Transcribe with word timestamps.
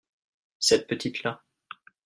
Cette 0.57 0.87
petite-là. 0.87 1.43